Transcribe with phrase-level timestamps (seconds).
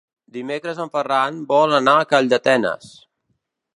[0.37, 2.93] Dimecres en Ferran vol anar a Calldetenes.